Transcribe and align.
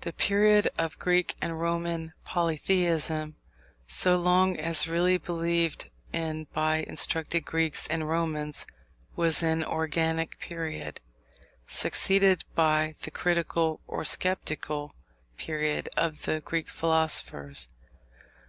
The 0.00 0.12
period 0.12 0.68
of 0.76 0.98
Greek 0.98 1.36
and 1.40 1.60
Roman 1.60 2.14
polytheism, 2.24 3.36
so 3.86 4.16
long 4.16 4.56
as 4.56 4.88
really 4.88 5.18
believed 5.18 5.88
in 6.12 6.48
by 6.52 6.78
instructed 6.78 7.44
Greeks 7.44 7.86
and 7.86 8.08
Romans, 8.08 8.66
was 9.14 9.40
an 9.40 9.64
organic 9.64 10.40
period, 10.40 10.98
succeeded 11.68 12.42
by 12.56 12.96
the 13.02 13.12
critical 13.12 13.80
or 13.86 14.04
sceptical 14.04 14.96
period 15.38 15.88
of 15.96 16.22
the 16.24 16.40
Greek 16.40 16.68
philosophers. 16.68 17.68